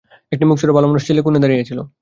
[0.31, 1.81] একটি মুখচোরা ভালোমানুষ ছেলে কোণে দাঁড়িয়ে ছিল।